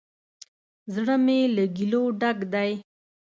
[0.93, 2.71] زړه می له ګیلو ډک دی